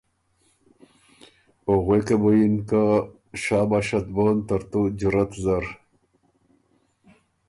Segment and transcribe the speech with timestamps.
[1.65, 2.83] او غوېکن بُو یِن که
[3.41, 5.65] ”شاباشت بون ترتو جرأت زر“